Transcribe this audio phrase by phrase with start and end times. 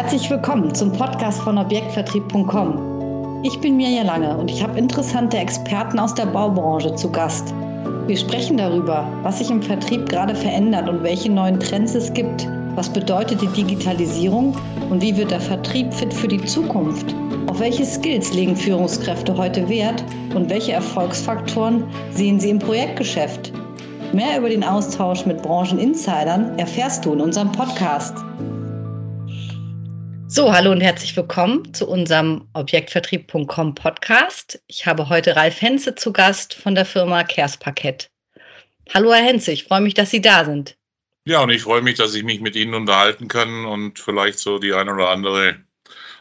[0.00, 3.42] Herzlich willkommen zum Podcast von Objektvertrieb.com.
[3.44, 7.52] Ich bin Mirja Lange und ich habe interessante Experten aus der Baubranche zu Gast.
[8.06, 12.48] Wir sprechen darüber, was sich im Vertrieb gerade verändert und welche neuen Trends es gibt.
[12.76, 14.56] Was bedeutet die Digitalisierung
[14.88, 17.14] und wie wird der Vertrieb fit für die Zukunft?
[17.48, 20.02] Auf welche Skills legen Führungskräfte heute Wert
[20.34, 23.52] und welche Erfolgsfaktoren sehen sie im Projektgeschäft?
[24.14, 28.14] Mehr über den Austausch mit Brancheninsidern erfährst du in unserem Podcast.
[30.32, 34.62] So, hallo und herzlich willkommen zu unserem Objektvertrieb.com Podcast.
[34.68, 38.12] Ich habe heute Ralf Henze zu Gast von der Firma Kers Parkett.
[38.94, 40.76] Hallo Herr Henze, ich freue mich, dass Sie da sind.
[41.24, 44.60] Ja, und ich freue mich, dass ich mich mit Ihnen unterhalten kann und vielleicht so
[44.60, 45.64] die eine oder andere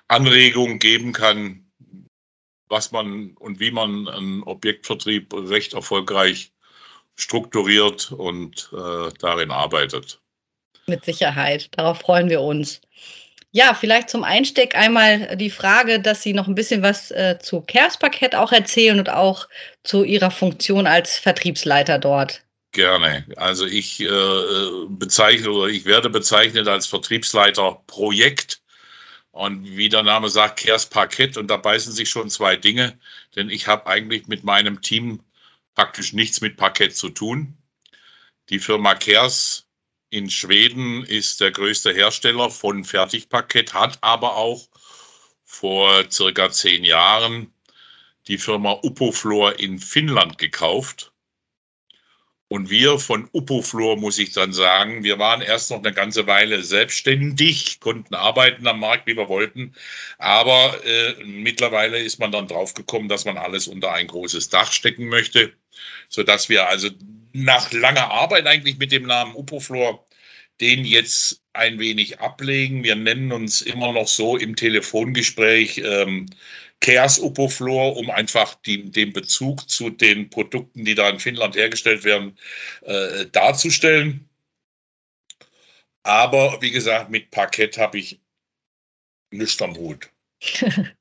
[0.07, 1.69] Anregung geben kann,
[2.67, 6.51] was man und wie man einen Objektvertrieb recht erfolgreich
[7.15, 10.19] strukturiert und äh, darin arbeitet.
[10.87, 12.81] Mit Sicherheit, darauf freuen wir uns.
[13.51, 17.61] Ja, vielleicht zum Einstieg einmal die Frage, dass Sie noch ein bisschen was äh, zu
[17.61, 19.47] Kers-Parkett auch erzählen und auch
[19.83, 22.43] zu Ihrer Funktion als Vertriebsleiter dort.
[22.71, 23.25] Gerne.
[23.37, 28.61] Also ich äh, bezeichne oder ich werde bezeichnet als Vertriebsleiter Projekt.
[29.31, 31.35] Und wie der Name sagt, Kers Parkett.
[31.37, 32.99] Und da beißen sich schon zwei Dinge,
[33.35, 35.23] denn ich habe eigentlich mit meinem Team
[35.73, 37.57] praktisch nichts mit Parkett zu tun.
[38.49, 39.68] Die Firma Kers
[40.09, 44.67] in Schweden ist der größte Hersteller von Fertigparkett, hat aber auch
[45.43, 47.53] vor circa zehn Jahren
[48.27, 51.11] die Firma Upoflor in Finnland gekauft.
[52.49, 56.63] Und wir von Upoflor, muss ich dann sagen, wir waren erst noch eine ganze Weile
[56.63, 59.75] selbstständig, konnten arbeiten am Markt, wie wir wollten.
[60.17, 65.07] Aber äh, mittlerweile ist man dann draufgekommen, dass man alles unter ein großes Dach stecken
[65.09, 65.53] möchte,
[66.09, 66.89] sodass wir also
[67.33, 70.05] nach langer Arbeit eigentlich mit dem Namen Upoflor
[70.61, 72.83] den jetzt ein wenig ablegen.
[72.83, 76.25] Wir nennen uns immer noch so im Telefongespräch ähm,
[76.81, 82.03] Chaos Upoflor, um einfach die, den Bezug zu den Produkten, die da in Finnland hergestellt
[82.03, 82.37] werden,
[82.81, 84.29] äh, darzustellen.
[86.03, 88.21] Aber wie gesagt, mit Parkett habe ich
[89.31, 90.09] nichts am Hut.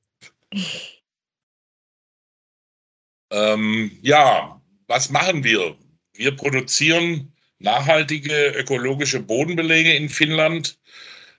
[3.30, 5.76] ähm, ja, was machen wir?
[6.14, 10.78] Wir produzieren nachhaltige ökologische Bodenbelege in Finnland.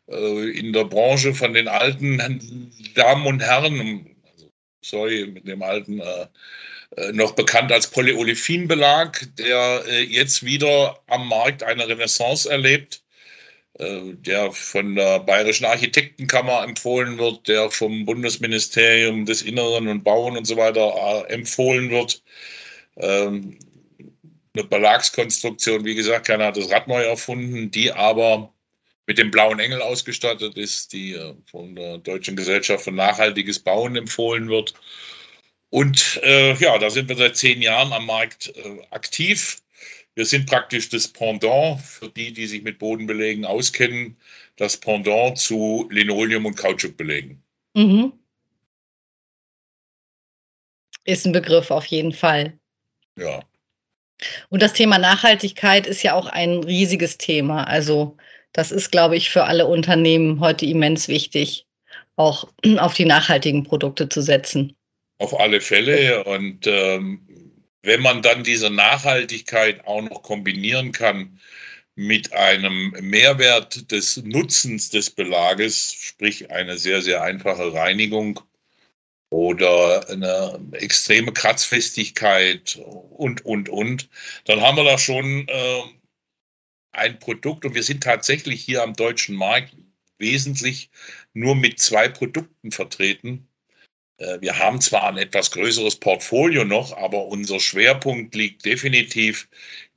[0.09, 4.08] Äh, in der Branche von den alten Damen und Herren,
[4.81, 6.27] sorry, mit dem alten äh,
[6.97, 13.03] äh, noch bekannt als Polyolefin-Belag, der jetzt wieder am Markt eine Renaissance erlebt,
[13.81, 20.43] der von der Bayerischen Architektenkammer empfohlen wird, der vom Bundesministerium des Inneren und Bauen und
[20.43, 22.21] so weiter empfohlen wird.
[22.97, 23.57] Ähm,
[24.53, 28.53] eine Belagskonstruktion, wie gesagt, keiner hat das Rad neu erfunden, die aber
[29.09, 33.95] mit dem blauen Engel ausgestattet ist, die äh, von der Deutschen Gesellschaft für nachhaltiges Bauen
[33.95, 34.75] empfohlen wird.
[35.71, 39.63] Und äh, ja, da sind wir seit zehn Jahren am Markt äh, aktiv.
[40.13, 44.15] Wir sind praktisch das Pendant für die, die sich mit Bodenbelägen auskennen,
[44.57, 47.41] das Pendant zu Linoleum- und Kautschukbelägen.
[47.73, 48.13] Mhm.
[51.05, 52.59] Ist ein Begriff auf jeden Fall.
[53.17, 53.41] Ja.
[54.49, 57.63] Und das Thema Nachhaltigkeit ist ja auch ein riesiges Thema.
[57.63, 58.15] Also
[58.53, 61.65] das ist, glaube ich, für alle Unternehmen heute immens wichtig,
[62.15, 64.75] auch auf die nachhaltigen Produkte zu setzen.
[65.19, 66.23] Auf alle Fälle.
[66.23, 67.21] Und ähm,
[67.83, 71.39] wenn man dann diese Nachhaltigkeit auch noch kombinieren kann
[71.95, 78.39] mit einem Mehrwert des Nutzens des Belages, sprich eine sehr, sehr einfache Reinigung,
[79.31, 82.79] oder eine extreme Kratzfestigkeit
[83.11, 84.09] und, und, und,
[84.45, 85.81] dann haben wir da schon äh,
[86.91, 89.75] ein Produkt und wir sind tatsächlich hier am deutschen Markt
[90.17, 90.89] wesentlich
[91.33, 93.47] nur mit zwei Produkten vertreten.
[94.17, 99.47] Äh, wir haben zwar ein etwas größeres Portfolio noch, aber unser Schwerpunkt liegt definitiv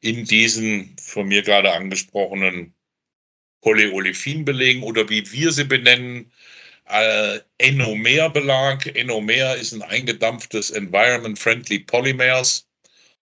[0.00, 2.74] in diesen von mir gerade angesprochenen
[3.62, 6.30] Polyolefinbelegen oder wie wir sie benennen,
[6.88, 8.86] äh, Enomer-Belag.
[8.96, 12.68] Enomer ist ein eingedampftes Environment-Friendly Polymers,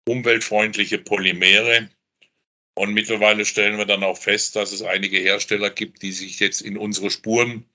[0.08, 1.90] umweltfreundliche Polymere.
[2.76, 6.62] Und mittlerweile stellen wir dann auch fest, dass es einige Hersteller gibt, die sich jetzt
[6.62, 7.66] in unsere Spuren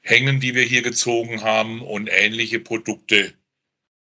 [0.00, 3.34] hängen, die wir hier gezogen haben und ähnliche Produkte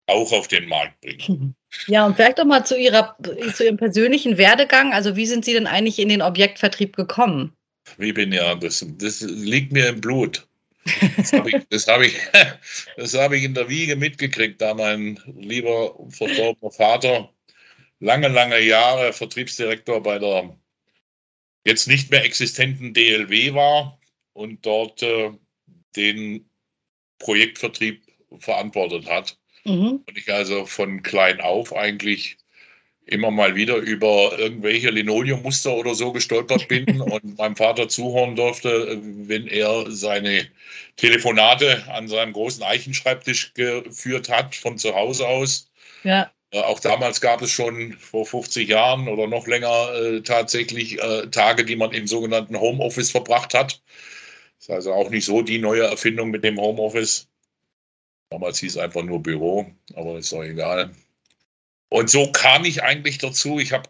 [0.05, 1.55] auch auf den Markt bringen.
[1.87, 3.17] Ja, und vielleicht doch mal zu, Ihrer,
[3.53, 4.93] zu Ihrem persönlichen Werdegang.
[4.93, 7.53] Also wie sind Sie denn eigentlich in den Objektvertrieb gekommen?
[7.97, 10.45] Wie bin ja, das, das liegt mir im Blut.
[11.17, 12.15] Das habe ich, das hab ich,
[12.97, 17.32] hab ich in der Wiege mitgekriegt, da mein lieber verstorbener Vater
[17.99, 20.55] lange, lange Jahre Vertriebsdirektor bei der
[21.65, 23.99] jetzt nicht mehr existenten DLW war
[24.33, 25.31] und dort äh,
[25.95, 26.49] den
[27.19, 28.01] Projektvertrieb
[28.39, 29.37] verantwortet hat.
[29.63, 30.03] Mhm.
[30.05, 32.37] Und ich also von klein auf eigentlich
[33.05, 38.99] immer mal wieder über irgendwelche Linoleummuster oder so gestolpert bin und meinem Vater zuhören durfte,
[39.01, 40.47] wenn er seine
[40.95, 45.69] Telefonate an seinem großen Eichenschreibtisch geführt hat, von zu Hause aus.
[46.03, 46.31] Ja.
[46.53, 51.27] Äh, auch damals gab es schon vor 50 Jahren oder noch länger äh, tatsächlich äh,
[51.27, 53.81] Tage, die man im sogenannten Homeoffice verbracht hat.
[54.59, 57.27] Das ist also auch nicht so die neue Erfindung mit dem Homeoffice.
[58.29, 59.65] Damals hieß es einfach nur Büro,
[59.95, 60.91] aber ist doch egal.
[61.89, 63.59] Und so kam ich eigentlich dazu.
[63.59, 63.89] Ich habe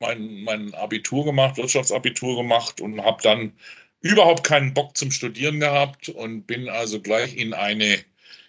[0.00, 3.52] mein, mein Abitur gemacht, Wirtschaftsabitur gemacht und habe dann
[4.00, 8.04] überhaupt keinen Bock zum Studieren gehabt und bin also gleich in eine,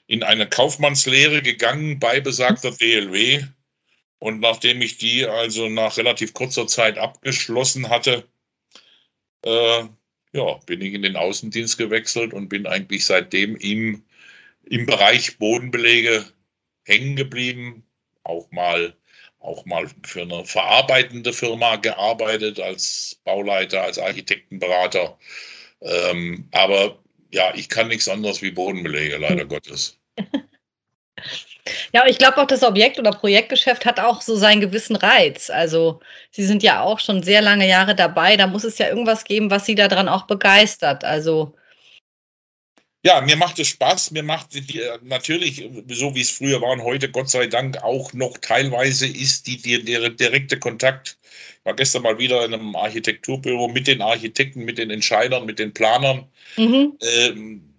[0.07, 3.44] in eine Kaufmannslehre gegangen bei besagter DLW.
[4.19, 8.27] Und nachdem ich die also nach relativ kurzer Zeit abgeschlossen hatte,
[9.44, 9.83] äh,
[10.33, 14.03] ja, bin ich in den Außendienst gewechselt und bin eigentlich seitdem im,
[14.65, 16.25] im Bereich Bodenbelege
[16.85, 17.85] hängen geblieben,
[18.23, 18.95] auch mal
[19.44, 25.17] auch mal für eine verarbeitende Firma gearbeitet als Bauleiter, als Architektenberater.
[25.81, 27.02] Ähm, aber
[27.33, 30.00] ja, ich kann nichts anderes wie Bodenbelege, leider Gottes.
[31.94, 35.50] Ja, ich glaube auch, das Objekt- oder Projektgeschäft hat auch so seinen gewissen Reiz.
[35.50, 36.00] Also
[36.31, 38.38] Sie sind ja auch schon sehr lange Jahre dabei.
[38.38, 41.03] Da muss es ja irgendwas geben, was Sie daran auch begeistert.
[41.03, 41.56] Also
[43.03, 44.11] ja, mir macht es Spaß.
[44.11, 48.13] Mir macht die, natürlich, so wie es früher war und heute, Gott sei Dank, auch
[48.13, 51.17] noch teilweise ist die, die, der direkte Kontakt.
[51.59, 55.59] Ich war gestern mal wieder in einem Architekturbüro mit den Architekten, mit den Entscheidern, mit
[55.59, 56.25] den Planern.
[56.57, 56.94] Mhm.
[57.01, 57.72] Ähm,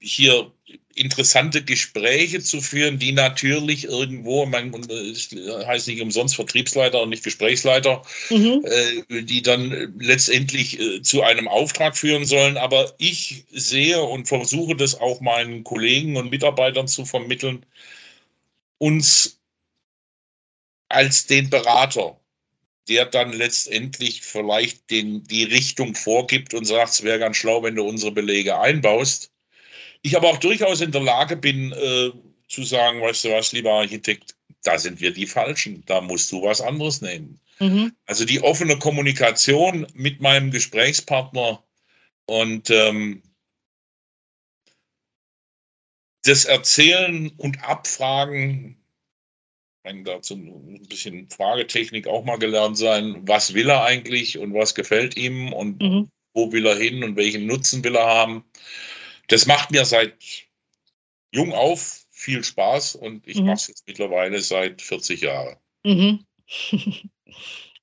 [0.00, 0.50] hier
[0.94, 8.02] interessante Gespräche zu führen, die natürlich irgendwo, man heißt nicht umsonst Vertriebsleiter und nicht Gesprächsleiter,
[8.30, 8.64] mhm.
[8.64, 12.56] äh, die dann letztendlich äh, zu einem Auftrag führen sollen.
[12.56, 17.64] Aber ich sehe und versuche das auch meinen Kollegen und Mitarbeitern zu vermitteln,
[18.78, 19.38] uns
[20.88, 22.18] als den Berater,
[22.88, 27.76] der dann letztendlich vielleicht den, die Richtung vorgibt und sagt, es wäre ganz schlau, wenn
[27.76, 29.29] du unsere Belege einbaust
[30.02, 32.10] ich aber auch durchaus in der Lage bin, äh,
[32.48, 36.42] zu sagen, weißt du was, lieber Architekt, da sind wir die Falschen, da musst du
[36.42, 37.38] was anderes nehmen.
[37.60, 37.94] Mhm.
[38.06, 41.62] Also die offene Kommunikation mit meinem Gesprächspartner
[42.26, 43.22] und ähm,
[46.24, 48.76] das Erzählen und Abfragen,
[49.82, 54.74] kann dazu ein bisschen Fragetechnik auch mal gelernt sein, was will er eigentlich und was
[54.74, 56.10] gefällt ihm und mhm.
[56.34, 58.44] wo will er hin und welchen Nutzen will er haben
[59.30, 60.14] das macht mir seit
[61.32, 63.46] jung auf viel Spaß und ich mhm.
[63.46, 65.56] mache es jetzt mittlerweile seit 40 Jahren.
[65.84, 66.26] Mhm.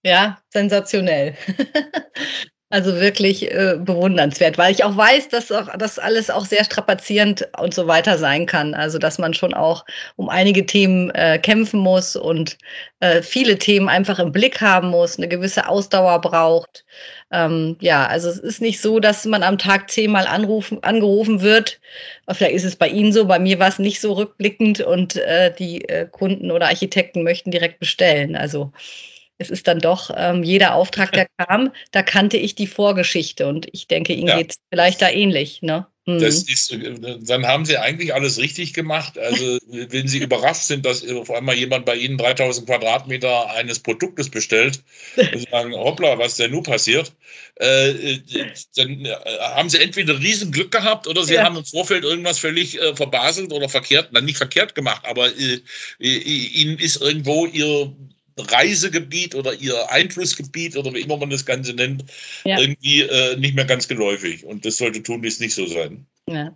[0.04, 1.38] ja, sensationell.
[2.70, 7.48] Also wirklich äh, bewundernswert, weil ich auch weiß, dass auch, das alles auch sehr strapazierend
[7.58, 8.74] und so weiter sein kann.
[8.74, 9.86] Also dass man schon auch
[10.18, 12.58] um einige Themen äh, kämpfen muss und
[13.00, 16.84] äh, viele Themen einfach im Blick haben muss, eine gewisse Ausdauer braucht.
[17.32, 21.80] Ähm, ja, also es ist nicht so, dass man am Tag zehnmal anrufen, angerufen wird.
[22.30, 25.54] Vielleicht ist es bei Ihnen so, bei mir war es nicht so rückblickend und äh,
[25.58, 28.36] die äh, Kunden oder Architekten möchten direkt bestellen.
[28.36, 28.74] Also
[29.38, 33.68] es ist dann doch ähm, jeder Auftrag, der kam, da kannte ich die Vorgeschichte und
[33.72, 34.38] ich denke, Ihnen ja.
[34.38, 35.62] geht es vielleicht da ähnlich.
[35.62, 35.88] Ne?
[36.08, 36.20] Mhm.
[36.20, 39.20] Das ist, äh, dann haben Sie eigentlich alles richtig gemacht.
[39.20, 44.30] Also, wenn Sie überrascht sind, dass auf einmal jemand bei Ihnen 3000 Quadratmeter eines Produktes
[44.30, 44.82] bestellt
[45.18, 47.12] und sagen, hoppla, was denn nun passiert,
[47.56, 48.20] äh,
[48.76, 51.44] dann äh, haben Sie entweder Riesenglück gehabt oder Sie ja.
[51.44, 55.60] haben im Vorfeld irgendwas völlig äh, verbaselt oder verkehrt, dann nicht verkehrt gemacht, aber äh,
[56.00, 57.94] äh Ihnen ist irgendwo Ihr
[58.38, 62.04] Reisegebiet oder ihr Einflussgebiet oder wie immer man das Ganze nennt,
[62.44, 62.60] ja.
[62.60, 64.44] irgendwie äh, nicht mehr ganz geläufig.
[64.44, 66.06] Und das sollte tunlichst nicht so sein.
[66.30, 66.56] Ja.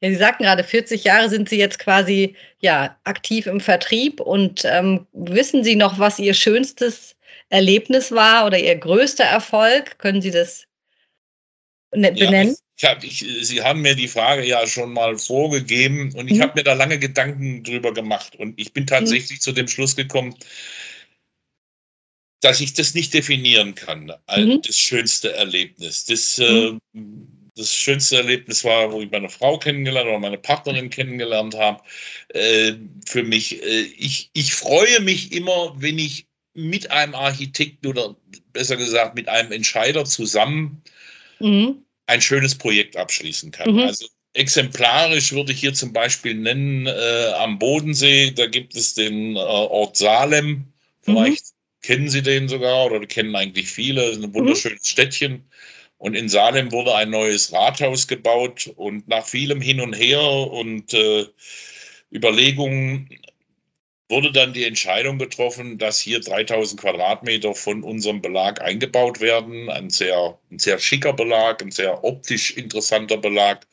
[0.00, 4.64] Ja, Sie sagten gerade, 40 Jahre sind Sie jetzt quasi ja, aktiv im Vertrieb und
[4.64, 7.16] ähm, wissen Sie noch, was Ihr schönstes
[7.48, 9.98] Erlebnis war oder Ihr größter Erfolg?
[9.98, 10.66] Können Sie das
[11.94, 12.50] ne, benennen?
[12.50, 16.38] Ja, ich hab, ich, Sie haben mir die Frage ja schon mal vorgegeben und ich
[16.38, 16.42] mhm.
[16.42, 19.42] habe mir da lange Gedanken drüber gemacht und ich bin tatsächlich mhm.
[19.42, 20.34] zu dem Schluss gekommen,
[22.44, 24.60] dass ich das nicht definieren kann, mhm.
[24.60, 26.04] das schönste Erlebnis.
[26.04, 26.78] Das, mhm.
[26.94, 27.00] äh,
[27.56, 31.82] das schönste Erlebnis war, wo ich meine Frau kennengelernt oder meine Partnerin kennengelernt habe.
[32.28, 32.74] Äh,
[33.06, 38.14] für mich, äh, ich, ich freue mich immer, wenn ich mit einem Architekten oder
[38.52, 40.82] besser gesagt mit einem Entscheider zusammen
[41.40, 41.82] mhm.
[42.06, 43.72] ein schönes Projekt abschließen kann.
[43.72, 43.80] Mhm.
[43.80, 49.38] Also exemplarisch würde ich hier zum Beispiel nennen äh, am Bodensee, da gibt es den
[49.38, 50.66] Ort Salem,
[51.00, 51.53] vielleicht
[51.84, 54.06] kennen Sie den sogar oder kennen eigentlich viele.
[54.06, 54.86] Das ist ein wunderschönes mhm.
[54.86, 55.44] Städtchen.
[55.98, 60.92] Und in Salem wurde ein neues Rathaus gebaut und nach vielem Hin und Her und
[60.92, 61.26] äh,
[62.12, 63.08] Überlegungen
[64.08, 69.70] wurde dann die Entscheidung getroffen, dass hier 3000 Quadratmeter von unserem Belag eingebaut werden.
[69.70, 73.66] Ein sehr, ein sehr schicker Belag, ein sehr optisch interessanter Belag.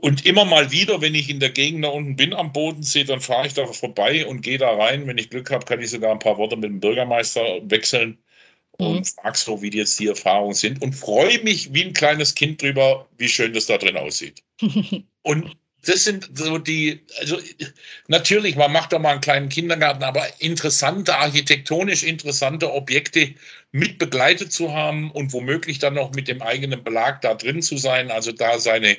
[0.00, 3.20] Und immer mal wieder, wenn ich in der Gegend da unten bin am Bodensee, dann
[3.20, 5.06] fahre ich da vorbei und gehe da rein.
[5.06, 8.18] Wenn ich Glück habe, kann ich sogar ein paar Worte mit dem Bürgermeister wechseln
[8.78, 9.04] und mhm.
[9.04, 13.08] frage so, wie jetzt die Erfahrungen sind und freue mich wie ein kleines Kind drüber,
[13.18, 14.42] wie schön das da drin aussieht.
[15.22, 17.38] und das sind so die, also
[18.08, 23.34] natürlich, man macht da mal einen kleinen Kindergarten, aber interessante, architektonisch interessante Objekte
[23.72, 27.76] mit begleitet zu haben und womöglich dann noch mit dem eigenen Belag da drin zu
[27.76, 28.96] sein, also da seine,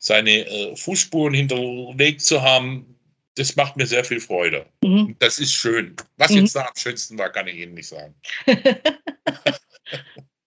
[0.00, 2.96] seine äh, Fußspuren hinterlegt zu haben,
[3.36, 4.66] das macht mir sehr viel Freude.
[4.82, 5.14] Mhm.
[5.20, 5.94] Das ist schön.
[6.16, 6.38] Was mhm.
[6.38, 8.14] jetzt da am schönsten war, kann ich Ihnen nicht sagen.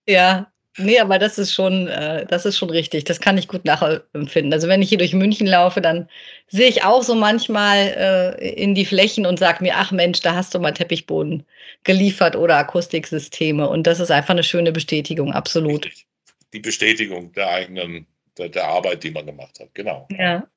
[0.09, 3.03] ja, Nee, aber das ist schon, äh, das ist schon richtig.
[3.03, 4.51] Das kann ich gut nachempfinden.
[4.51, 6.09] Also wenn ich hier durch München laufe, dann
[6.47, 7.93] sehe ich auch so manchmal
[8.39, 11.45] äh, in die Flächen und sage mir, ach Mensch, da hast du mal Teppichboden
[11.83, 13.69] geliefert oder Akustiksysteme.
[13.69, 15.85] Und das ist einfach eine schöne Bestätigung, absolut.
[15.85, 16.07] Richtig.
[16.53, 18.07] Die Bestätigung der eigenen,
[18.37, 20.07] der, Arbeit, die man gemacht hat, genau.
[20.17, 20.47] Ja.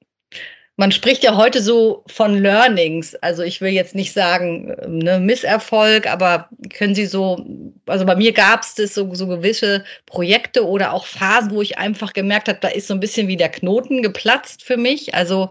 [0.78, 3.14] Man spricht ja heute so von Learnings.
[3.16, 7.42] Also ich will jetzt nicht sagen ne, Misserfolg, aber können Sie so,
[7.87, 12.12] also bei mir gab es so, so gewisse Projekte oder auch Phasen, wo ich einfach
[12.12, 15.14] gemerkt habe, da ist so ein bisschen wie der Knoten geplatzt für mich.
[15.14, 15.50] Also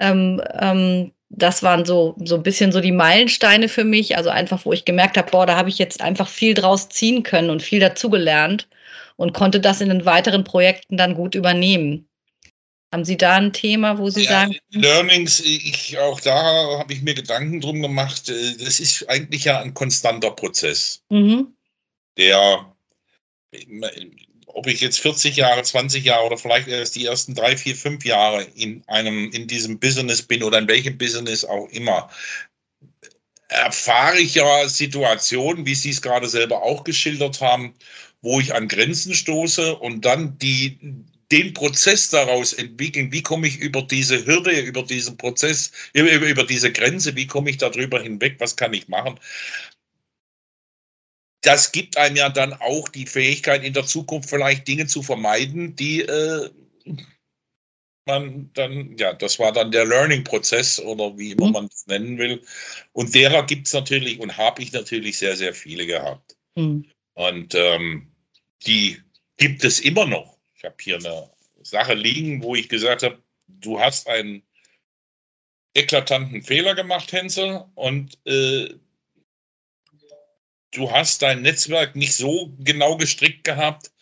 [0.00, 4.16] ähm, ähm, das waren so, so ein bisschen so die Meilensteine für mich.
[4.16, 7.22] Also einfach, wo ich gemerkt habe, boah, da habe ich jetzt einfach viel draus ziehen
[7.22, 8.66] können und viel dazugelernt
[9.16, 12.08] und konnte das in den weiteren Projekten dann gut übernehmen.
[12.92, 14.56] Haben Sie da ein Thema, wo Sie ja, sagen?
[14.70, 18.28] Learnings, ich, auch da habe ich mir Gedanken drum gemacht.
[18.28, 21.48] Äh, das ist eigentlich ja ein konstanter Prozess, mhm.
[22.16, 22.72] der,
[24.46, 28.04] ob ich jetzt 40 Jahre, 20 Jahre oder vielleicht erst die ersten drei, vier, fünf
[28.04, 32.08] Jahre in einem, in diesem Business bin oder in welchem Business auch immer,
[33.48, 37.74] erfahre ich ja Situationen, wie Sie es gerade selber auch geschildert haben,
[38.22, 40.78] wo ich an Grenzen stoße und dann die
[41.32, 46.44] den Prozess daraus entwickeln, wie komme ich über diese Hürde, über diesen Prozess, über, über
[46.44, 49.18] diese Grenze, wie komme ich darüber hinweg, was kann ich machen.
[51.42, 55.76] Das gibt einem ja dann auch die Fähigkeit, in der Zukunft vielleicht Dinge zu vermeiden,
[55.76, 56.50] die äh,
[58.06, 61.52] man dann, ja, das war dann der Learning-Prozess oder wie immer mhm.
[61.52, 62.42] man es nennen will.
[62.92, 66.36] Und derer gibt es natürlich und habe ich natürlich sehr, sehr viele gehabt.
[66.54, 66.84] Mhm.
[67.16, 68.12] Und ähm,
[68.66, 69.02] die
[69.36, 71.30] gibt es immer noch habe hier eine
[71.62, 74.42] Sache liegen, wo ich gesagt habe, du hast einen
[75.74, 78.74] eklatanten Fehler gemacht, Hensel, und äh,
[80.72, 83.92] du hast dein Netzwerk nicht so genau gestrickt gehabt,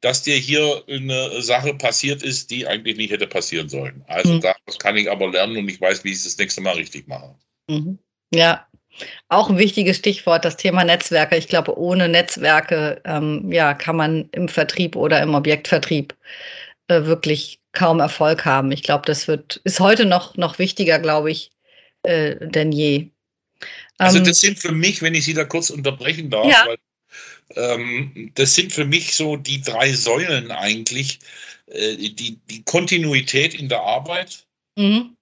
[0.00, 4.02] dass dir hier eine Sache passiert ist, die eigentlich nicht hätte passieren sollen.
[4.06, 4.40] Also mhm.
[4.40, 7.06] daraus kann ich aber lernen und ich weiß, wie ich es das nächste Mal richtig
[7.06, 7.36] mache.
[7.68, 7.98] Mhm.
[8.32, 8.66] Ja,
[9.28, 11.36] auch ein wichtiges Stichwort, das Thema Netzwerke.
[11.36, 16.14] Ich glaube, ohne Netzwerke ähm, ja, kann man im Vertrieb oder im Objektvertrieb
[16.88, 18.72] äh, wirklich kaum Erfolg haben.
[18.72, 21.50] Ich glaube, das wird, ist heute noch, noch wichtiger, glaube ich,
[22.02, 23.08] äh, denn je.
[23.98, 26.66] Also ähm, das sind für mich, wenn ich Sie da kurz unterbrechen darf, ja.
[26.66, 26.78] weil,
[27.56, 31.20] ähm, das sind für mich so die drei Säulen eigentlich,
[31.66, 35.16] äh, die, die Kontinuität in der Arbeit, mhm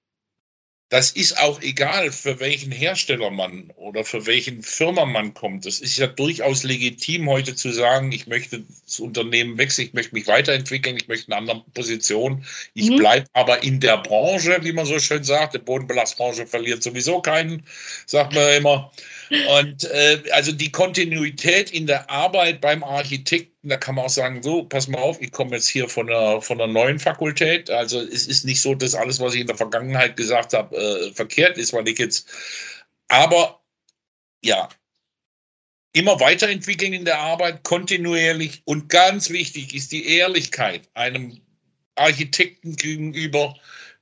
[0.90, 5.66] das ist auch egal, für welchen Hersteller man oder für welchen Firma man kommt.
[5.66, 10.14] Das ist ja durchaus legitim, heute zu sagen, ich möchte das Unternehmen wechseln, ich möchte
[10.14, 12.45] mich weiterentwickeln, ich möchte eine andere Position.
[12.73, 12.97] Ich mhm.
[12.97, 15.54] bleibe aber in der Branche, wie man so schön sagt.
[15.54, 17.64] Die Bodenbelastbranche verliert sowieso keinen,
[18.07, 18.90] sagt man immer.
[19.30, 24.42] Und äh, also die Kontinuität in der Arbeit beim Architekten, da kann man auch sagen,
[24.42, 27.70] so, pass mal auf, ich komme jetzt hier von einer, von einer neuen Fakultät.
[27.70, 31.12] Also es ist nicht so, dass alles, was ich in der Vergangenheit gesagt habe, äh,
[31.12, 32.28] verkehrt ist, weil ich jetzt.
[33.08, 33.61] Aber
[34.42, 34.68] ja,
[35.92, 41.40] immer weiterentwickeln in der Arbeit, kontinuierlich und ganz wichtig ist die Ehrlichkeit einem
[41.97, 43.56] Architekten gegenüber,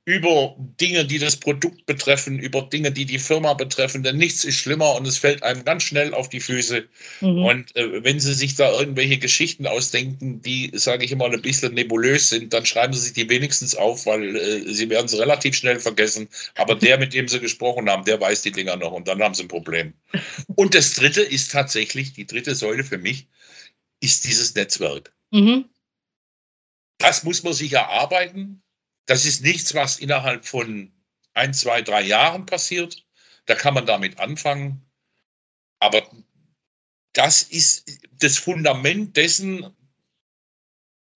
[0.07, 4.55] über Dinge, die das Produkt betreffen, über Dinge, die die Firma betreffen, denn nichts ist
[4.55, 6.87] schlimmer und es fällt einem ganz schnell auf die Füße.
[7.19, 7.43] Mhm.
[7.43, 11.73] Und äh, wenn Sie sich da irgendwelche Geschichten ausdenken, die, sage ich immer, ein bisschen
[11.73, 15.55] nebulös sind, dann schreiben Sie sich die wenigstens auf, weil äh, Sie werden sie relativ
[15.55, 16.29] schnell vergessen.
[16.55, 19.33] Aber der, mit dem Sie gesprochen haben, der weiß die Dinger noch und dann haben
[19.33, 19.93] Sie ein Problem.
[20.55, 23.27] Und das Dritte ist tatsächlich, die dritte Säule für mich,
[23.99, 25.13] ist dieses Netzwerk.
[25.31, 25.65] Mhm.
[26.97, 28.63] Das muss man sich erarbeiten
[29.07, 30.91] das ist nichts, was innerhalb von
[31.33, 33.03] ein, zwei, drei Jahren passiert.
[33.45, 34.85] Da kann man damit anfangen.
[35.79, 36.07] Aber
[37.13, 37.85] das ist
[38.19, 39.65] das Fundament dessen,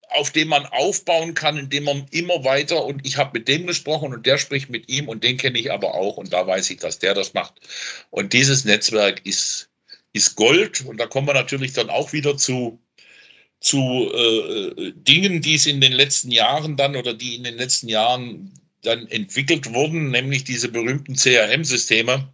[0.08, 4.12] auf dem man aufbauen kann, indem man immer weiter und ich habe mit dem gesprochen
[4.12, 6.78] und der spricht mit ihm und den kenne ich aber auch und da weiß ich,
[6.78, 7.54] dass der das macht.
[8.10, 9.70] Und dieses Netzwerk ist,
[10.12, 12.78] ist Gold und da kommen wir natürlich dann auch wieder zu,
[13.62, 17.88] zu äh, Dingen, die es in den letzten Jahren dann oder die in den letzten
[17.88, 18.52] Jahren
[18.82, 22.28] dann entwickelt wurden, nämlich diese berühmten CRM-Systeme,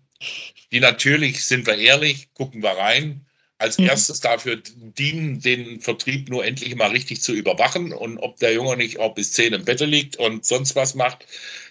[0.73, 3.27] die natürlich, sind wir ehrlich, gucken wir rein,
[3.59, 3.87] als mhm.
[3.87, 8.77] erstes dafür dienen, den Vertrieb nur endlich mal richtig zu überwachen und ob der Junge
[8.77, 11.27] nicht auch bis zehn im Bett liegt und sonst was macht.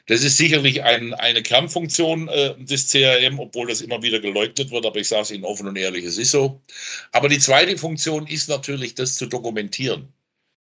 [0.08, 4.86] Das ist sicherlich ein, eine Kernfunktion äh, des CRM, obwohl das immer wieder geleugnet wird,
[4.86, 6.62] aber ich sage es Ihnen offen und ehrlich, es ist so.
[7.12, 10.08] Aber die zweite Funktion ist natürlich, das zu dokumentieren.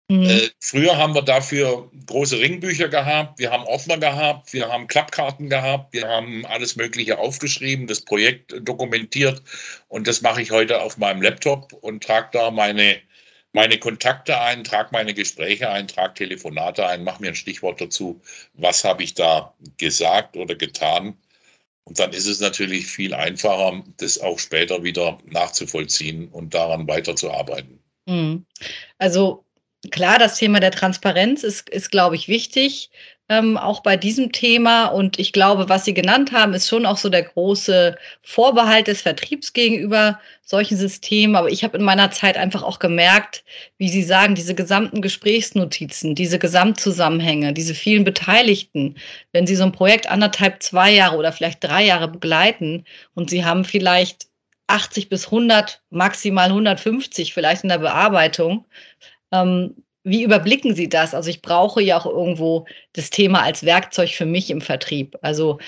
[0.09, 0.25] Mhm.
[0.25, 5.49] Äh, früher haben wir dafür große Ringbücher gehabt, wir haben Ordner gehabt, wir haben Klappkarten
[5.49, 9.43] gehabt, wir haben alles Mögliche aufgeschrieben, das Projekt dokumentiert
[9.89, 13.01] und das mache ich heute auf meinem Laptop und trage da meine,
[13.55, 18.21] meine Kontakte ein, trage meine Gespräche ein, trage Telefonate ein, mache mir ein Stichwort dazu,
[18.53, 21.17] was habe ich da gesagt oder getan.
[21.85, 27.79] Und dann ist es natürlich viel einfacher, das auch später wieder nachzuvollziehen und daran weiterzuarbeiten.
[28.07, 28.45] Mhm.
[28.99, 29.44] Also
[29.91, 32.91] klar, das Thema der Transparenz ist, ist glaube ich, wichtig,
[33.29, 34.87] ähm, auch bei diesem Thema.
[34.87, 39.03] Und ich glaube, was Sie genannt haben, ist schon auch so der große Vorbehalt des
[39.03, 41.37] Vertriebs gegenüber solchen Systemen.
[41.37, 43.45] Aber ich habe in meiner Zeit einfach auch gemerkt,
[43.79, 48.97] wie Sie sagen, diese gesamten Gesprächsnotizen, diese Gesamtzusammenhänge, diese vielen Beteiligten,
[49.33, 53.45] wenn Sie so ein Projekt anderthalb, zwei Jahre oder vielleicht drei Jahre begleiten und Sie
[53.45, 54.27] haben vielleicht
[54.67, 58.65] 80 bis 100, maximal 150 vielleicht in der Bearbeitung,
[59.35, 59.75] ähm,
[60.05, 61.15] wie überblicken Sie das?
[61.15, 65.17] Also ich brauche ja auch irgendwo das Thema als Werkzeug für mich im Vertrieb.
[65.23, 65.59] Also,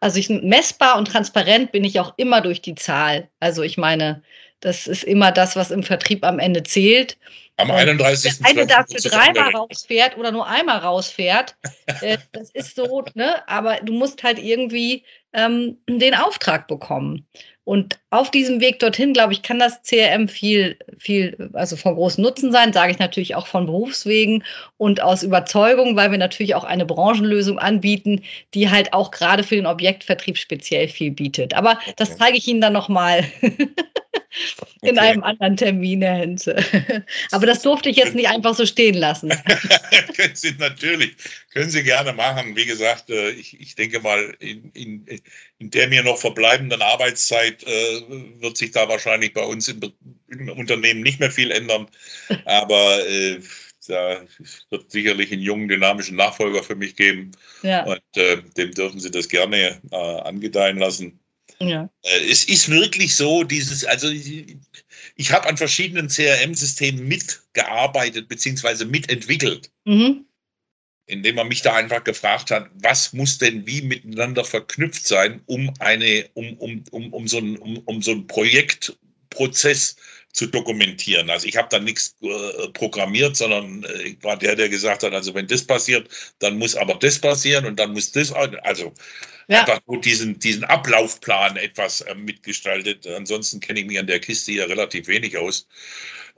[0.00, 3.28] also ich, messbar und transparent bin ich auch immer durch die Zahl.
[3.40, 4.22] Also ich meine,
[4.60, 7.16] das ist immer das, was im Vertrieb am Ende zählt.
[7.56, 8.40] Am 31.
[8.40, 11.56] Wenn eine dafür dreimal rausfährt oder nur einmal rausfährt,
[12.00, 13.46] äh, das ist so, ne?
[13.48, 17.26] Aber du musst halt irgendwie ähm, den Auftrag bekommen.
[17.64, 22.24] Und auf diesem Weg dorthin, glaube ich, kann das CRM viel, viel, also von großem
[22.24, 24.42] Nutzen sein, sage ich natürlich auch von Berufswegen
[24.76, 28.22] und aus Überzeugung, weil wir natürlich auch eine Branchenlösung anbieten,
[28.54, 31.54] die halt auch gerade für den Objektvertrieb speziell viel bietet.
[31.54, 33.24] Aber das zeige ich Ihnen dann nochmal
[34.82, 35.08] in okay.
[35.08, 36.56] einem anderen Termin, Herr Hinze.
[37.30, 39.30] Aber das durfte ich jetzt nicht einfach so stehen lassen.
[40.16, 41.16] können Sie natürlich,
[41.52, 42.56] können Sie gerne machen.
[42.56, 45.06] Wie gesagt, äh, ich, ich denke mal, in, in,
[45.58, 48.02] in der mir noch verbleibenden Arbeitszeit äh,
[48.40, 49.80] wird sich da wahrscheinlich bei uns im,
[50.28, 51.86] im Unternehmen nicht mehr viel ändern.
[52.44, 53.40] Aber äh,
[53.88, 54.22] da
[54.70, 57.32] wird sicherlich einen jungen, dynamischen Nachfolger für mich geben.
[57.62, 57.84] Ja.
[57.84, 61.19] Und äh, dem dürfen Sie das gerne äh, angedeihen lassen.
[61.62, 61.90] Ja.
[62.02, 64.56] Äh, es ist wirklich so, dieses, also ich,
[65.16, 68.84] ich habe an verschiedenen CRM-Systemen mitgearbeitet bzw.
[68.84, 69.70] mitentwickelt.
[69.84, 70.24] Mhm.
[71.06, 75.72] Indem man mich da einfach gefragt hat, was muss denn wie miteinander verknüpft sein, um
[75.80, 79.96] eine, um, um, um, um so ein, um, um so ein Projektprozess
[80.32, 81.28] zu dokumentieren.
[81.28, 85.12] Also ich habe da nichts äh, programmiert, sondern äh, ich war der, der gesagt hat,
[85.12, 88.92] also wenn das passiert, dann muss aber das passieren und dann muss das, also
[89.48, 89.60] ja.
[89.60, 93.06] einfach nur diesen, diesen Ablaufplan etwas äh, mitgestaltet.
[93.06, 95.66] Ansonsten kenne ich mich an der Kiste hier relativ wenig aus.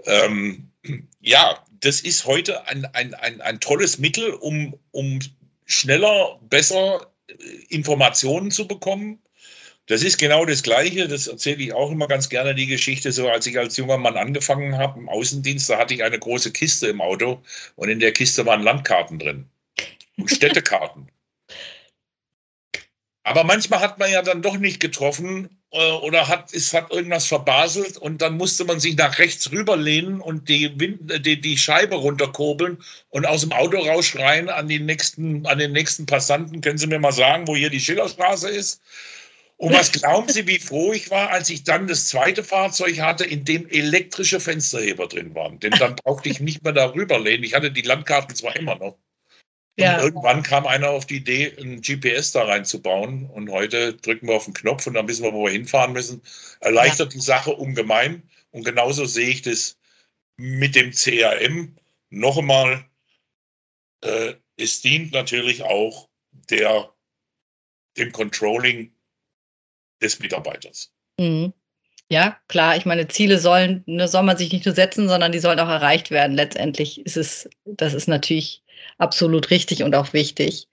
[0.06, 0.68] Ähm,
[1.20, 5.18] ja, das ist heute ein, ein, ein, ein tolles Mittel, um, um
[5.66, 7.34] schneller, besser äh,
[7.68, 9.18] Informationen zu bekommen
[9.86, 11.08] das ist genau das Gleiche.
[11.08, 13.12] Das erzähle ich auch immer ganz gerne, die Geschichte.
[13.12, 16.52] So, als ich als junger Mann angefangen habe im Außendienst, da hatte ich eine große
[16.52, 17.42] Kiste im Auto
[17.76, 19.46] und in der Kiste waren Landkarten drin
[20.16, 21.08] und Städtekarten.
[23.24, 27.26] Aber manchmal hat man ja dann doch nicht getroffen äh, oder hat, es hat irgendwas
[27.26, 31.94] verbaselt und dann musste man sich nach rechts rüberlehnen und die, Wind, die, die Scheibe
[31.96, 32.78] runterkurbeln
[33.10, 36.60] und aus dem Auto rausschreien an, die nächsten, an den nächsten Passanten.
[36.60, 38.80] Können Sie mir mal sagen, wo hier die Schillerstraße ist?
[39.62, 43.24] Und was glauben Sie, wie froh ich war, als ich dann das zweite Fahrzeug hatte,
[43.24, 45.60] in dem elektrische Fensterheber drin waren.
[45.60, 47.44] Denn dann brauchte ich nicht mehr darüber lehnen.
[47.44, 48.98] Ich hatte die Landkarten zwar immer noch.
[49.76, 49.98] Ja.
[49.98, 53.30] Und irgendwann kam einer auf die Idee, ein GPS da reinzubauen.
[53.30, 56.22] Und heute drücken wir auf den Knopf und dann wissen wir, wo wir hinfahren müssen.
[56.58, 57.20] Erleichtert ja.
[57.20, 58.28] die Sache ungemein.
[58.50, 59.78] Und genauso sehe ich das
[60.36, 61.76] mit dem CRM.
[62.10, 62.84] Noch einmal,
[64.00, 66.08] äh, es dient natürlich auch
[66.50, 66.92] der,
[67.96, 68.91] dem Controlling
[70.02, 70.90] des Mitarbeiters.
[71.18, 71.52] Mhm.
[72.10, 72.76] Ja, klar.
[72.76, 75.68] Ich meine, Ziele sollen, ne, soll man sich nicht nur setzen, sondern die sollen auch
[75.68, 76.36] erreicht werden.
[76.36, 78.62] Letztendlich ist es, das ist natürlich
[78.98, 80.68] absolut richtig und auch wichtig.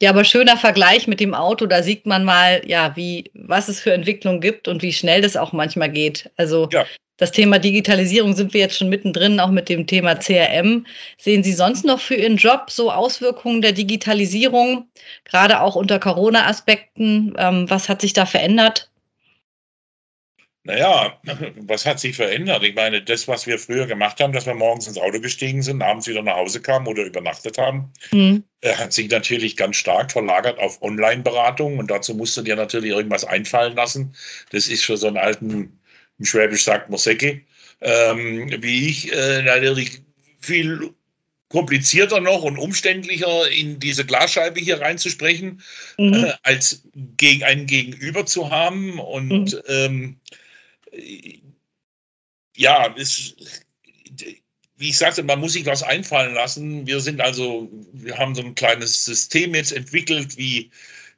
[0.00, 3.80] Ja, aber schöner Vergleich mit dem Auto, da sieht man mal, ja, wie, was es
[3.80, 6.30] für Entwicklung gibt und wie schnell das auch manchmal geht.
[6.36, 6.86] Also, ja.
[7.18, 10.86] Das Thema Digitalisierung sind wir jetzt schon mittendrin, auch mit dem Thema CRM.
[11.18, 14.88] Sehen Sie sonst noch für Ihren Job so Auswirkungen der Digitalisierung,
[15.24, 17.34] gerade auch unter Corona-Aspekten?
[17.36, 18.90] Ähm, was hat sich da verändert?
[20.68, 21.18] Naja,
[21.56, 22.62] was hat sich verändert?
[22.62, 25.80] Ich meine, das, was wir früher gemacht haben, dass wir morgens ins Auto gestiegen sind,
[25.82, 28.44] abends wieder nach Hause kamen oder übernachtet haben, mhm.
[28.62, 33.24] hat sich natürlich ganz stark verlagert auf Online-Beratung und dazu musst du dir natürlich irgendwas
[33.24, 34.14] einfallen lassen.
[34.52, 35.77] Das ist für so einen alten,
[36.18, 37.42] im Schwäbisch sagt man Säcke,
[37.80, 40.02] ähm, wie ich, äh, natürlich
[40.40, 40.90] viel
[41.48, 45.62] komplizierter noch und umständlicher in diese Glasscheibe hier reinzusprechen,
[45.96, 46.24] mhm.
[46.24, 46.82] äh, als
[47.16, 49.60] gegen einen Gegenüber zu haben und mhm.
[49.68, 50.20] ähm,
[52.56, 53.34] ja, es,
[54.76, 56.86] wie ich sagte, man muss sich was einfallen lassen.
[56.86, 60.70] Wir sind also, wir haben so ein kleines System jetzt entwickelt, wie,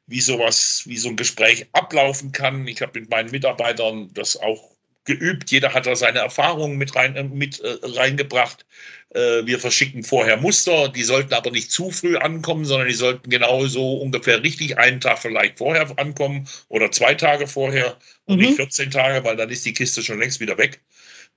[0.07, 2.67] wie sowas, wie so ein Gespräch ablaufen kann.
[2.69, 4.71] Ich habe mit meinen Mitarbeitern das auch
[5.05, 5.51] geübt.
[5.51, 8.67] Jeder hat da seine Erfahrungen mit, rein, äh, mit äh, reingebracht.
[9.11, 13.31] Äh, wir verschicken vorher Muster, die sollten aber nicht zu früh ankommen, sondern die sollten
[13.31, 18.45] genau so ungefähr richtig einen Tag vielleicht vorher ankommen oder zwei Tage vorher und mhm.
[18.45, 20.81] nicht 14 Tage, weil dann ist die Kiste schon längst wieder weg.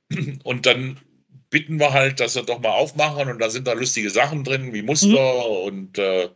[0.44, 1.00] Und dann
[1.50, 4.74] bitten wir halt, dass wir doch mal aufmachen und da sind da lustige Sachen drin,
[4.74, 5.68] wie Muster mhm.
[5.68, 6.28] und, äh,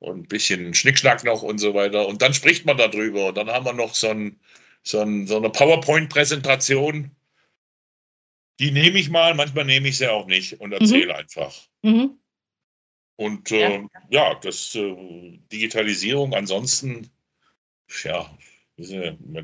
[0.00, 2.08] und ein bisschen Schnickschnack noch und so weiter.
[2.08, 3.26] Und dann spricht man darüber.
[3.28, 4.40] Und dann haben wir noch so, ein,
[4.86, 7.10] so, ein, so eine PowerPoint-Präsentation
[8.58, 11.18] die nehme ich mal, manchmal nehme ich sie auch nicht und erzähle mhm.
[11.18, 11.54] einfach.
[11.82, 12.18] Mhm.
[13.16, 13.88] Und äh, ja.
[14.10, 17.10] ja, das äh, Digitalisierung ansonsten,
[18.04, 18.30] ja,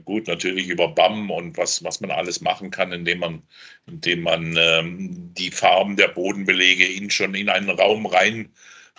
[0.05, 3.42] gut, natürlich über BAM und was, was man alles machen kann, indem man,
[3.87, 8.52] indem man ähm, die Farben der Bodenbelege in, schon in einen Raum rein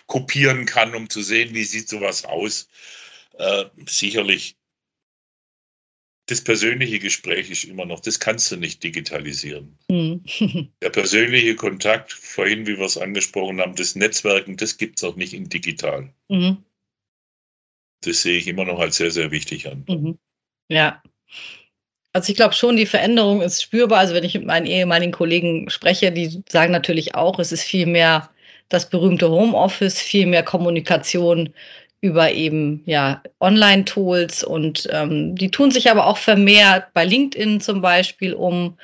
[0.07, 2.67] kopieren kann, um zu sehen, wie sieht sowas aus.
[3.37, 4.55] Äh, sicherlich
[6.27, 9.77] das persönliche Gespräch ist immer noch, das kannst du nicht digitalisieren.
[9.89, 10.23] Mhm.
[10.81, 15.15] Der persönliche Kontakt, vorhin, wie wir es angesprochen haben, das Netzwerken, das gibt es auch
[15.15, 16.13] nicht in digital.
[16.29, 16.63] Mhm.
[18.01, 19.83] Das sehe ich immer noch als sehr, sehr wichtig an.
[19.87, 20.17] Mhm.
[20.69, 21.01] Ja.
[22.13, 23.99] Also ich glaube schon, die Veränderung ist spürbar.
[23.99, 27.85] Also wenn ich mit meinen ehemaligen Kollegen spreche, die sagen natürlich auch, es ist viel
[27.85, 28.29] mehr
[28.69, 31.53] das berühmte Homeoffice, viel mehr Kommunikation
[32.03, 37.81] über eben ja Online-Tools und ähm, die tun sich aber auch vermehrt bei LinkedIn zum
[37.81, 38.77] Beispiel um,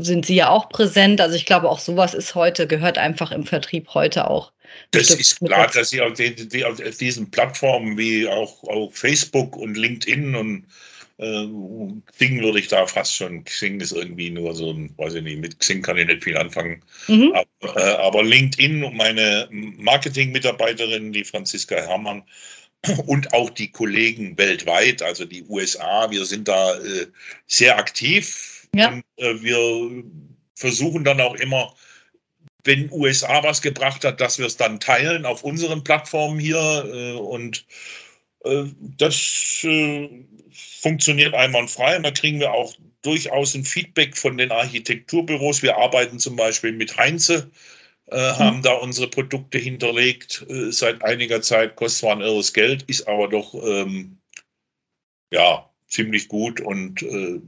[0.00, 1.20] sind sie ja auch präsent.
[1.20, 4.50] Also ich glaube auch sowas ist heute, gehört einfach im Vertrieb heute auch.
[4.90, 9.56] Das ist klar, dass sie auf, den, die, auf diesen Plattformen wie auch, auch Facebook
[9.56, 10.66] und LinkedIn und
[11.18, 11.48] äh,
[12.12, 15.40] Xing würde ich da fast schon, Xing ist irgendwie nur so ein, weiß ich nicht,
[15.40, 16.82] mit Xing kann ich nicht viel anfangen.
[17.08, 17.34] Mhm.
[17.34, 22.22] Aber, äh, aber, LinkedIn und meine Marketing-Mitarbeiterin, die Franziska Herrmann,
[23.06, 27.06] und auch die Kollegen weltweit, also die USA, wir sind da äh,
[27.46, 28.68] sehr aktiv.
[28.74, 28.92] Ja.
[28.92, 30.04] Und, äh, wir
[30.54, 31.74] versuchen dann auch immer,
[32.64, 36.58] wenn USA was gebracht hat, dass wir es dann teilen auf unseren Plattformen hier.
[36.58, 37.64] Äh, und
[38.44, 41.96] das äh, funktioniert einwandfrei.
[41.96, 45.62] Und da kriegen wir auch durchaus ein Feedback von den Architekturbüros.
[45.62, 47.50] Wir arbeiten zum Beispiel mit Heinze,
[48.06, 48.38] äh, mhm.
[48.38, 51.76] haben da unsere Produkte hinterlegt äh, seit einiger Zeit.
[51.76, 54.18] Kostet zwar ein irres Geld, ist aber doch ähm,
[55.32, 56.60] ja ziemlich gut.
[56.60, 57.40] Und äh,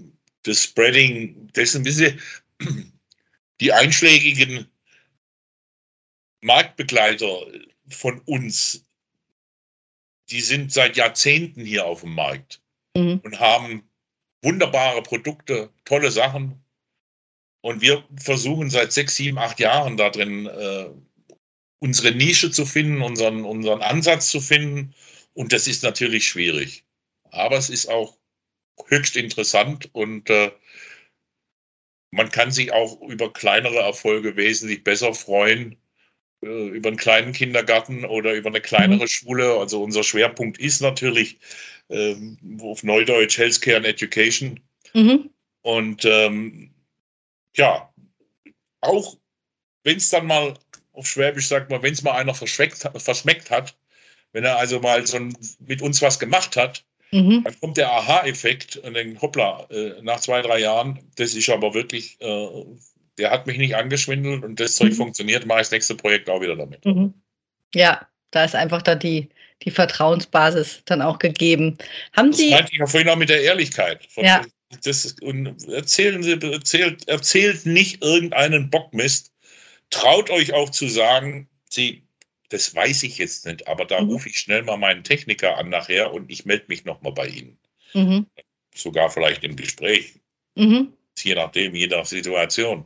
[0.42, 2.18] das Spreading dessen, wissen
[2.60, 2.66] Sie,
[3.60, 4.66] die einschlägigen
[6.42, 7.46] Marktbegleiter
[7.88, 8.86] von uns,
[10.30, 12.60] die sind seit Jahrzehnten hier auf dem Markt
[12.96, 13.20] mhm.
[13.24, 13.88] und haben
[14.42, 16.62] wunderbare Produkte, tolle Sachen.
[17.62, 20.86] Und wir versuchen seit sechs, sieben, acht Jahren da drin äh,
[21.80, 24.94] unsere Nische zu finden, unseren, unseren Ansatz zu finden.
[25.34, 26.84] Und das ist natürlich schwierig.
[27.30, 28.16] Aber es ist auch
[28.86, 30.52] höchst interessant und äh,
[32.12, 35.76] man kann sich auch über kleinere Erfolge wesentlich besser freuen,
[36.42, 39.08] über einen kleinen Kindergarten oder über eine kleinere mhm.
[39.08, 39.56] Schule.
[39.58, 41.38] Also unser Schwerpunkt ist natürlich
[41.90, 44.60] ähm, auf Neudeutsch Healthcare and Education.
[44.94, 45.30] Mhm.
[45.62, 46.70] Und ähm,
[47.56, 47.92] ja,
[48.80, 49.16] auch
[49.84, 50.54] wenn es dann mal
[50.92, 53.76] auf Schwäbisch sagt man, wenn es mal einer verschmeckt, verschmeckt hat,
[54.32, 57.42] wenn er also mal so ein, mit uns was gemacht hat, mhm.
[57.44, 61.74] dann kommt der Aha-Effekt und dann, hoppla, äh, nach zwei, drei Jahren, das ist aber
[61.74, 62.64] wirklich, äh,
[63.20, 64.96] der hat mich nicht angeschwindelt und das Zeug mhm.
[64.96, 66.84] funktioniert, mache ich das nächste Projekt auch wieder damit.
[66.84, 67.14] Mhm.
[67.74, 69.28] Ja, da ist einfach da die,
[69.62, 71.76] die Vertrauensbasis dann auch gegeben.
[72.16, 72.50] Haben das Sie.
[72.50, 74.08] meinte ich ja vorhin auch mit der Ehrlichkeit.
[74.16, 74.44] ja.
[74.84, 79.32] Das, und erzählen Sie, erzählt, erzählt nicht irgendeinen Bockmist.
[79.90, 82.04] Traut euch auch zu sagen, Sie,
[82.50, 84.10] das weiß ich jetzt nicht, aber da mhm.
[84.10, 87.58] rufe ich schnell mal meinen Techniker an nachher und ich melde mich nochmal bei Ihnen.
[87.94, 88.26] Mhm.
[88.72, 90.14] Sogar vielleicht im Gespräch.
[90.54, 90.92] Mhm.
[91.18, 92.84] je nachdem, je nach Situation.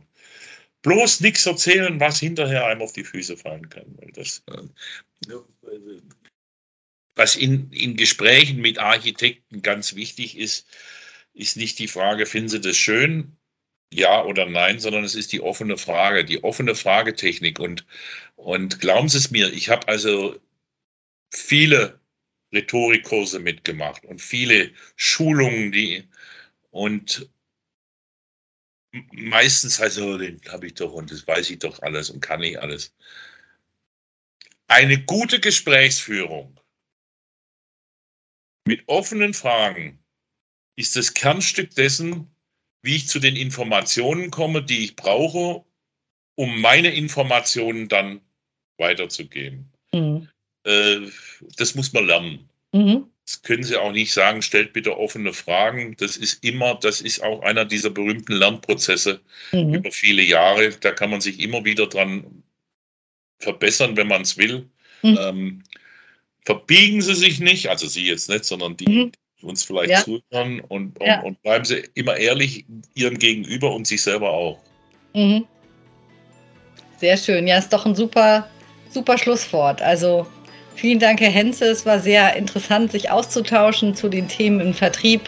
[0.85, 3.97] Bloß nichts erzählen, was hinterher einem auf die Füße fallen kann.
[4.13, 5.71] Das, äh,
[7.17, 10.69] was in, in Gesprächen mit Architekten ganz wichtig ist,
[11.33, 13.35] ist nicht die Frage, finden Sie das schön?
[13.95, 17.61] Ja oder nein, sondern es ist die offene Frage, die offene Fragetechnik.
[17.61, 17.87] Und,
[18.37, 20.39] und glauben Sie es mir, ich habe also
[21.31, 21.99] viele
[22.53, 26.05] Rhetorikkurse mitgemacht und viele Schulungen, die
[26.71, 27.27] und
[29.13, 32.61] meistens also, den habe ich doch und das weiß ich doch alles und kann ich
[32.61, 32.95] alles.
[34.69, 36.59] Eine gute Gesprächsführung
[38.67, 40.03] mit offenen Fragen
[40.77, 42.35] ist das Kernstück dessen,
[42.83, 45.65] wie ich zu den Informationen komme, die ich brauche,
[46.37, 48.21] um meine Informationen dann
[48.79, 49.71] weiterzugeben.
[49.93, 50.29] Mhm.
[50.65, 51.09] Äh,
[51.57, 52.49] das muss man lernen.
[52.73, 53.11] Mhm.
[53.27, 55.97] Das können Sie auch nicht sagen, stellt bitte offene Fragen.
[55.99, 59.21] Das ist immer, das ist auch einer dieser berühmten Lernprozesse
[59.53, 59.75] mhm.
[59.75, 60.71] über viele Jahre.
[60.71, 62.43] Da kann man sich immer wieder dran
[63.39, 64.69] verbessern, wenn man es will.
[65.03, 65.19] Mhm.
[65.21, 65.63] Ähm,
[66.45, 69.13] verbiegen Sie sich nicht, also Sie jetzt nicht, sondern die, mhm.
[69.41, 70.05] die uns vielleicht ja.
[70.05, 71.21] zuhören und, und, ja.
[71.23, 74.59] und, bleiben Sie immer ehrlich Ihrem Gegenüber und sich selber auch.
[75.15, 75.47] Mhm.
[76.99, 77.47] Sehr schön.
[77.47, 78.49] Ja, ist doch ein super,
[78.91, 79.81] super Schlusswort.
[79.81, 80.27] Also
[80.77, 81.67] Vielen Dank, Herr Henze.
[81.67, 85.23] Es war sehr interessant, sich auszutauschen zu den Themen im Vertrieb.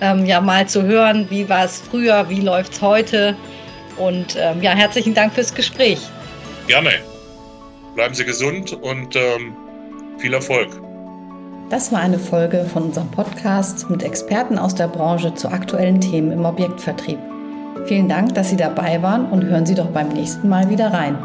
[0.00, 3.36] Ähm, ja, mal zu hören, wie war es früher, wie läuft es heute.
[3.96, 5.98] Und ähm, ja, herzlichen Dank fürs Gespräch.
[6.68, 6.90] Gerne.
[7.94, 9.56] Bleiben Sie gesund und ähm,
[10.18, 10.68] viel Erfolg.
[11.70, 16.30] Das war eine Folge von unserem Podcast mit Experten aus der Branche zu aktuellen Themen
[16.30, 17.18] im Objektvertrieb.
[17.86, 21.18] Vielen Dank, dass Sie dabei waren und hören Sie doch beim nächsten Mal wieder rein.